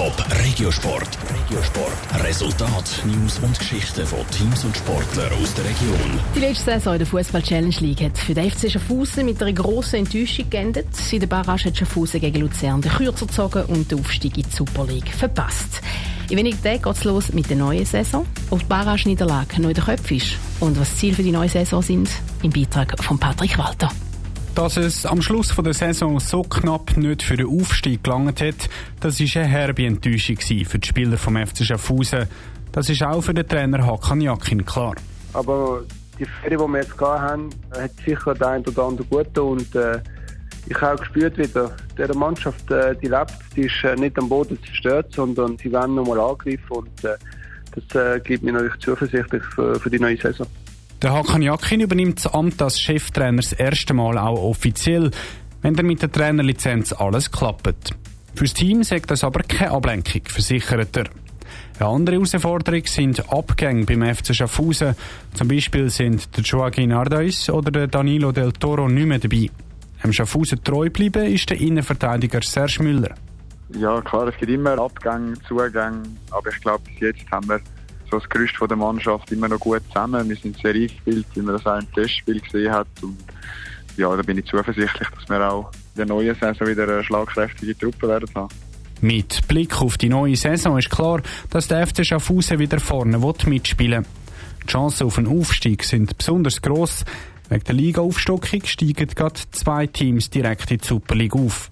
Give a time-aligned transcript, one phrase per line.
[0.00, 1.18] Top Regiosport.
[1.28, 2.24] Regiosport.
[2.24, 6.18] Resultat, News und Geschichten von Teams und Sportlern aus der Region.
[6.34, 9.52] Die letzte Saison in der Fußball Challenge League hat für den FC Schaffhausen mit einer
[9.52, 10.86] grossen Enttäuschung geendet.
[11.12, 14.56] In der Barrage hat Schaffhausen gegen Luzern den Kürzer gezogen und den Aufstieg in die
[14.56, 15.82] Super League verpasst.
[16.30, 18.24] In wenigen Tagen geht es los mit der neuen Saison.
[18.48, 21.50] Ob die Barrage-Niederlage noch in den Köpfen ist und was die Ziele für die neue
[21.50, 22.08] Saison sind,
[22.42, 23.90] im Beitrag von Patrick Walter.
[24.54, 28.68] Dass es am Schluss der Saison so knapp nicht für den Aufstieg gelangt hat,
[29.00, 32.26] das war eine herbe Enttäuschung für die Spieler vom FC Schaffhausen.
[32.72, 34.94] Das ist auch für den Trainer Hakan Jakin klar.
[35.32, 35.82] Aber
[36.18, 40.00] die Ferien, die wir jetzt haben, hat sicher der ein oder andere gut und äh,
[40.66, 44.28] ich habe auch gespürt wieder, diese Mannschaft, äh, die lebt, die ist äh, nicht am
[44.28, 47.16] Boden zerstört, sondern sie werden nochmal angreifen und äh,
[47.74, 50.46] das äh, gibt mir natürlich zuversichtlich für, für die neue Saison.
[51.02, 55.10] Der Hakan Jakin übernimmt das Amt als Cheftrainer das erste Mal auch offiziell,
[55.62, 57.94] wenn er mit der Trainerlizenz alles klappt.
[58.34, 61.06] Fürs Team sagt das aber keine Ablenkung, versichert er.
[61.78, 64.94] Eine andere Herausforderung sind Abgänge beim FC Schaffhausen.
[65.32, 69.48] Zum Beispiel sind der Joaquin Ardais oder der Danilo Del Toro nicht mehr dabei.
[70.04, 73.14] Dem Schaffhausen treu bleiben ist der Innenverteidiger Serge Müller.
[73.70, 77.60] Ja, klar, es gibt immer Abgänge, Zugänge, aber ich glaube, bis jetzt haben wir
[78.10, 80.28] so das Gerüst von der Mannschaft immer noch gut zusammen.
[80.28, 82.88] Wir sind sehr eingespielt, wie man das auch im Testspiel gesehen hat.
[83.02, 83.18] Und
[83.96, 87.76] ja, da bin ich zuversichtlich, dass wir auch in der neuen Saison wieder eine schlagkräftige
[87.76, 88.54] Truppe werden haben.
[89.00, 94.04] Mit Blick auf die neue Saison ist klar, dass der FC Schaffhausen wieder vorne mitspielen
[94.04, 94.10] will.
[94.62, 97.04] Die Chancen auf einen Aufstieg sind besonders gross.
[97.48, 101.70] Wegen der Liga-Aufstockung steigen gerade zwei Teams direkt in die Super League auf.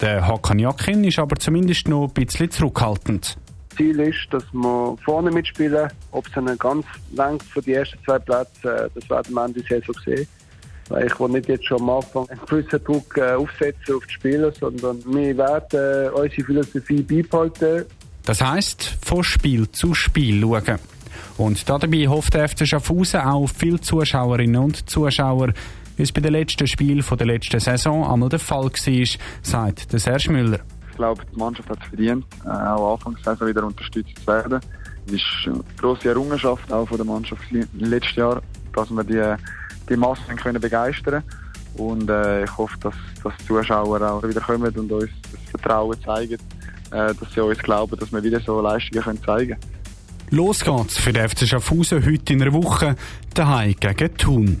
[0.00, 3.36] Der Hakan Jakin ist aber zumindest noch ein bisschen zurückhaltend.
[3.76, 5.88] Ziel ist, dass wir vorne mitspielen.
[6.10, 9.94] Ob es dann ganz lang für die ersten zwei Plätze, das werden wir Ende Saison
[10.04, 10.26] sehen.
[10.88, 14.12] Weil ich will nicht jetzt schon am Anfang einen gewissen Druck äh, aufsetzen auf die
[14.12, 17.86] Spieler, sondern wir werden äh, unsere Philosophie beibehalten.
[18.24, 20.78] Das heisst, von Spiel zu Spiel schauen.
[21.38, 25.52] Und dabei hofft der FC Schaffhausen auch viele Zuschauerinnen und Zuschauer,
[25.96, 29.06] wie es bei den letzten Spielen der letzten Saison einmal der Fall war,
[29.42, 30.60] sagt Serge Müller.
[30.92, 34.60] Ich glaube, die Mannschaft hat es verdient, äh, auch Anfangssaison wieder unterstützt zu werden.
[35.06, 38.42] Es ist eine grosse Errungenschaft auch von der Mannschaft im letzten Jahr,
[38.74, 39.34] dass wir die,
[39.88, 41.24] die Massen können begeistern
[41.76, 45.96] und äh, ich hoffe, dass, dass die Zuschauer auch wieder kommen und uns das Vertrauen
[46.02, 46.34] zeigen,
[46.90, 49.72] äh, dass sie uns glauben, dass wir wieder so Leistungen können zeigen können.
[50.30, 52.96] Los geht's für den FC Schaffhausen heute in einer Woche,
[53.34, 54.60] daheim gegen Thun.